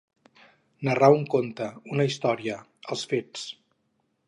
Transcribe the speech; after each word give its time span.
Narrar 0.87 1.09
un 1.17 1.21
conte, 1.33 1.67
una 1.97 2.09
història, 2.11 2.57
els 2.95 3.07
fets. 3.15 3.47